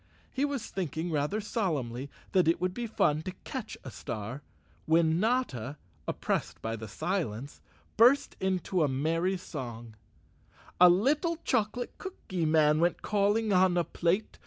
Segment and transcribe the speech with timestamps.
[0.31, 4.41] He was thinking rather solemnly that it would be fun to catch a star,
[4.87, 5.77] when Notta,
[6.07, 7.61] oppressed by the silence,
[7.97, 9.95] burst into a merry song:"
[10.81, 14.39] A little chocolate cooky man Went calling on a plate.